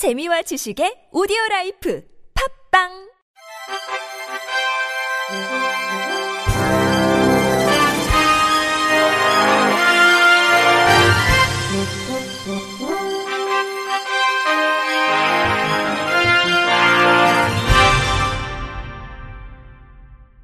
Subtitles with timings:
[0.00, 2.02] 재미와 지식의 오디오 라이프
[2.72, 2.88] 팝빵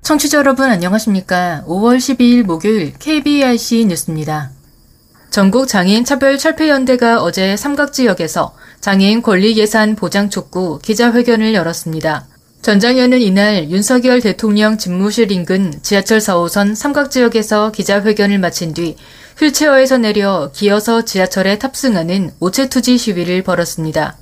[0.02, 1.64] 청취자 여러분 안녕하십니까?
[1.66, 4.55] 5월 12일 목요일 KBIC 뉴스입니다.
[5.36, 12.26] 전국 장애인 차별 철폐 연대가 어제 삼각지역에서 장애인 권리 예산 보장 촉구 기자회견을 열었습니다.
[12.62, 18.96] 전 장현은 이날 윤석열 대통령 집무실 인근 지하철 4호선 삼각지역에서 기자회견을 마친 뒤
[19.38, 24.16] 휠체어에서 내려 기어서 지하철에 탑승하는 오체투지 시위를 벌였습니다.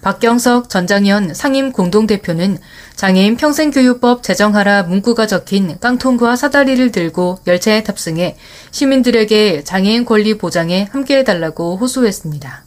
[0.00, 2.58] 박경석 전장현 상임 공동대표는
[2.94, 8.36] 장애인 평생교육법 제정하라 문구가 적힌 깡통과 사다리를 들고 열차에 탑승해
[8.70, 12.64] 시민들에게 장애인 권리 보장에 함께해달라고 호소했습니다.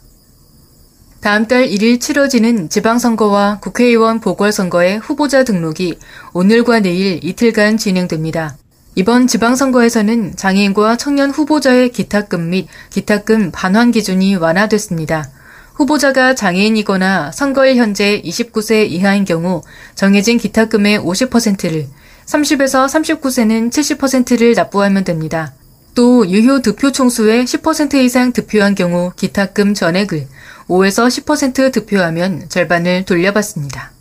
[1.20, 5.98] 다음 달 1일 치러지는 지방선거와 국회의원 보궐선거의 후보자 등록이
[6.32, 8.56] 오늘과 내일 이틀간 진행됩니다.
[8.94, 15.30] 이번 지방선거에서는 장애인과 청년 후보자의 기탁금 및 기탁금 반환 기준이 완화됐습니다.
[15.74, 19.62] 후보자가 장애인이거나 선거일 현재 29세 이하인 경우
[19.94, 21.88] 정해진 기탁금의 50%를,
[22.26, 25.54] 30에서 39세는 70%를 납부하면 됩니다.
[25.94, 30.26] 또 유효 득표 총수의 10% 이상 득표한 경우 기탁금 전액을
[30.68, 33.92] 5에서 10% 득표하면 절반을 돌려받습니다.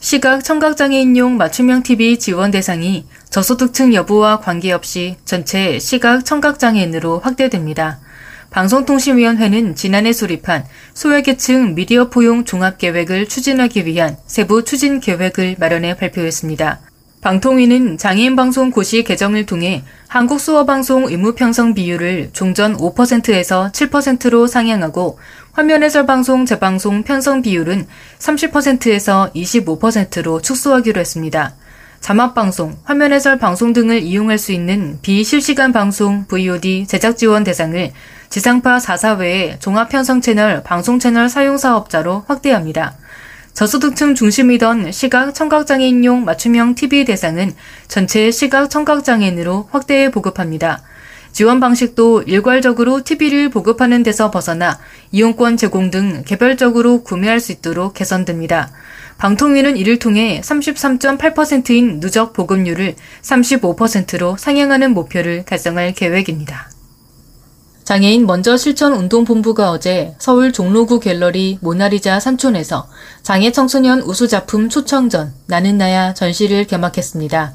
[0.00, 8.00] 시각 청각장애인용 맞춤형 TV 지원 대상이 저소득층 여부와 관계없이 전체 시각 청각장애인으로 확대됩니다.
[8.52, 10.64] 방송통신위원회는 지난해 수립한
[10.94, 16.80] 소외계층 미디어 포용 종합계획을 추진하기 위한 세부 추진 계획을 마련해 발표했습니다.
[17.22, 24.46] 방통위는 장애인 방송 고시 개정을 통해 한국 수어 방송 의무 편성 비율을 종전 5%에서 7%로
[24.46, 25.18] 상향하고
[25.52, 27.86] 화면 해설 방송 재방송 편성 비율은
[28.18, 31.54] 30%에서 25%로 축소하기로 했습니다.
[32.00, 37.92] 자막 방송, 화면 해설 방송 등을 이용할 수 있는 비실시간 방송 VOD 제작 지원 대상을
[38.32, 42.94] 지상파 4사 외에 종합편성 채널, 방송 채널 사용 사업자로 확대합니다.
[43.52, 47.52] 저소득층 중심이던 시각 청각장애인용 맞춤형 TV 대상은
[47.88, 50.82] 전체 시각 청각장애인으로 확대해 보급합니다.
[51.32, 54.78] 지원 방식도 일괄적으로 TV를 보급하는 데서 벗어나
[55.10, 58.70] 이용권 제공 등 개별적으로 구매할 수 있도록 개선됩니다.
[59.18, 66.71] 방통위는 이를 통해 33.8%인 누적 보급률을 35%로 상향하는 목표를 달성할 계획입니다.
[67.92, 72.88] 장애인 먼저 실천 운동본부가 어제 서울 종로구 갤러리 모나리자 삼촌에서
[73.22, 77.52] 장애 청소년 우수 작품 초청전 나는 나야 전시를 개막했습니다.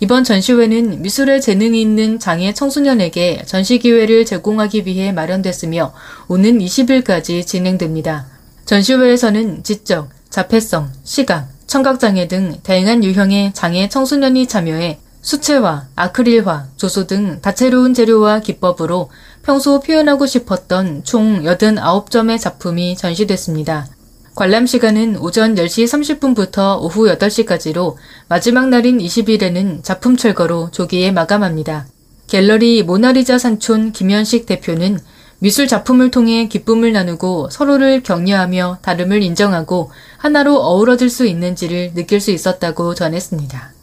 [0.00, 5.92] 이번 전시회는 미술에 재능이 있는 장애 청소년에게 전시 기회를 제공하기 위해 마련됐으며
[6.28, 8.24] 오는 20일까지 진행됩니다.
[8.64, 17.40] 전시회에서는 지적, 자폐성, 시각, 청각장애 등 다양한 유형의 장애 청소년이 참여해 수채화, 아크릴화, 조소 등
[17.40, 19.08] 다채로운 재료와 기법으로
[19.42, 23.86] 평소 표현하고 싶었던 총 89점의 작품이 전시됐습니다.
[24.34, 27.94] 관람 시간은 오전 10시 30분부터 오후 8시까지로
[28.28, 31.86] 마지막 날인 20일에는 작품 철거로 조기에 마감합니다.
[32.26, 34.98] 갤러리 모나리자 산촌 김현식 대표는
[35.38, 42.30] 미술 작품을 통해 기쁨을 나누고 서로를 격려하며 다름을 인정하고 하나로 어우러질 수 있는지를 느낄 수
[42.30, 43.73] 있었다고 전했습니다.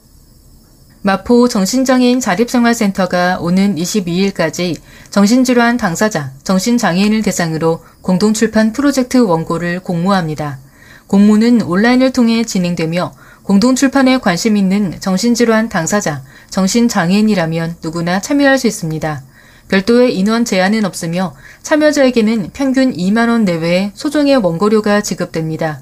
[1.04, 4.76] 마포 정신장애인 자립생활센터가 오는 22일까지
[5.10, 10.60] 정신질환 당사자, 정신장애인을 대상으로 공동출판 프로젝트 원고를 공모합니다.
[11.08, 19.24] 공모는 온라인을 통해 진행되며 공동출판에 관심 있는 정신질환 당사자, 정신장애인이라면 누구나 참여할 수 있습니다.
[19.70, 21.34] 별도의 인원 제한은 없으며
[21.64, 25.82] 참여자에게는 평균 2만원 내외의 소정의 원고료가 지급됩니다.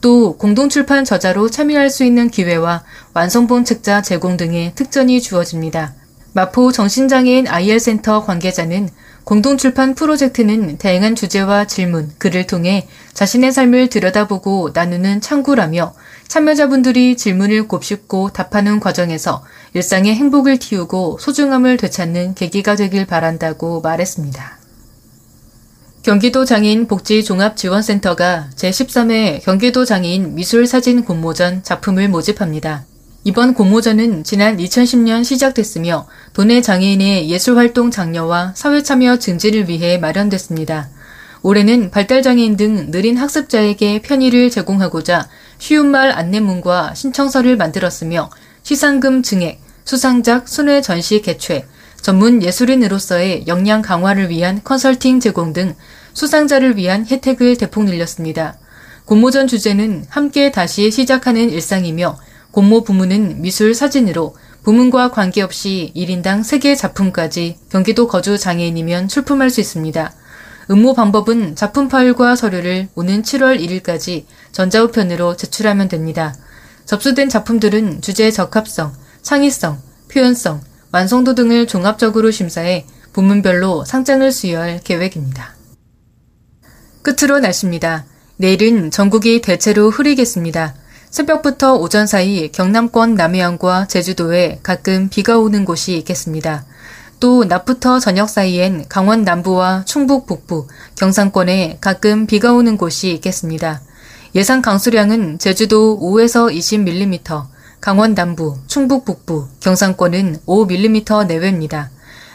[0.00, 5.94] 또 공동출판 저자로 참여할 수 있는 기회와 완성본 책자 제공 등의 특전이 주어집니다.
[6.32, 8.88] 마포 정신장애인 IL센터 관계자는
[9.24, 15.94] 공동출판 프로젝트는 다양한 주제와 질문, 글을 통해 자신의 삶을 들여다보고 나누는 창구라며
[16.26, 19.44] 참여자분들이 질문을 곱씹고 답하는 과정에서
[19.74, 24.59] 일상의 행복을 키우고 소중함을 되찾는 계기가 되길 바란다고 말했습니다.
[26.02, 32.86] 경기도 장애인 복지 종합지원센터가 제13회 경기도 장애인 미술 사진 공모전 작품을 모집합니다.
[33.24, 40.88] 이번 공모전은 지난 2010년 시작됐으며 도내 장애인의 예술활동 장려와 사회참여 증진을 위해 마련됐습니다.
[41.42, 48.30] 올해는 발달장애인 등 느린 학습자에게 편의를 제공하고자 쉬운 말 안내문과 신청서를 만들었으며
[48.62, 51.66] 시상금 증액, 수상작 순회 전시 개최,
[52.02, 55.74] 전문 예술인으로서의 역량 강화를 위한 컨설팅 제공 등
[56.14, 58.58] 수상자를 위한 혜택을 대폭 늘렸습니다.
[59.04, 62.18] 공모전 주제는 함께 다시 시작하는 일상이며
[62.50, 70.12] 공모 부문은 미술 사진으로 부문과 관계없이 1인당 3개 작품까지 경기도 거주 장애인이면 출품할 수 있습니다.
[70.70, 76.34] 응모 방법은 작품 파일과 서류를 오는 7월 1일까지 전자우편으로 제출하면 됩니다.
[76.84, 78.92] 접수된 작품들은 주제 적합성,
[79.22, 79.80] 창의성,
[80.12, 80.60] 표현성,
[80.92, 85.54] 완성도 등을 종합적으로 심사해 부문별로 상장을 수여할 계획입니다.
[87.02, 88.04] 끝으로 날씨입니다.
[88.36, 90.74] 내일은 전국이 대체로 흐리겠습니다.
[91.10, 96.64] 새벽부터 오전 사이 경남권 남해안과 제주도에 가끔 비가 오는 곳이 있겠습니다.
[97.18, 100.66] 또 낮부터 저녁 사이엔 강원 남부와 충북 북부,
[100.96, 103.82] 경상권에 가끔 비가 오는 곳이 있겠습니다.
[104.34, 107.46] 예상 강수량은 제주도 5에서 20mm,
[107.80, 111.90] 강원 남부, 충북 북부, 경상권은 5mm 내외입니다.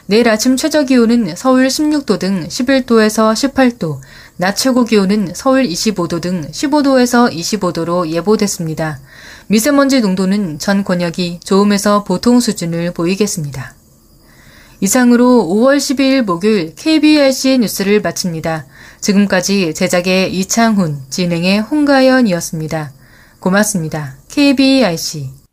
[0.08, 4.00] 내일 아침 최저 기온은 서울 16도 등 11도에서 18도,
[4.38, 9.00] 낮 최고 기온은 서울 25도 등 15도에서 25도로 예보됐습니다.
[9.48, 13.76] 미세먼지 농도는 전 권역이 좋음에서 보통 수준을 보이겠습니다.
[14.82, 18.66] 이상으로 5월 12일 목요일 KBRC 뉴스를 마칩니다.
[19.00, 22.92] 지금까지 제작의 이창훈, 진행의 홍가연이었습니다.
[23.40, 24.25] 고맙습니다.
[24.36, 25.45] KBRC